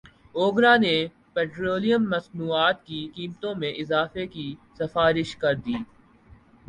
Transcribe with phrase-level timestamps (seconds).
[0.35, 0.95] اوگرا نے
[1.33, 5.75] پیٹرولیم مصنوعات کی قیمتوں میں اضافے کی سفارش کردی